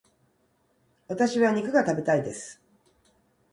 [1.09, 2.59] 私は肉が食べたいです。